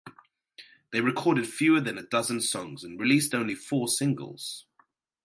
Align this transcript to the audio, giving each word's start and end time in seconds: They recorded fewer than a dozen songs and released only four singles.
They 0.89 0.99
recorded 0.99 1.47
fewer 1.47 1.79
than 1.79 1.99
a 1.99 2.01
dozen 2.01 2.41
songs 2.41 2.83
and 2.83 2.99
released 2.99 3.35
only 3.35 3.53
four 3.53 3.87
singles. 3.87 4.65